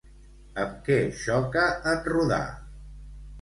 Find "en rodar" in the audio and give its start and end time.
1.93-2.41